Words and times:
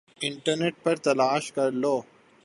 internet 0.21 0.75
پر 0.83 0.95
تلاش 1.05 1.51
کر 1.51 1.71
لو 1.71 1.95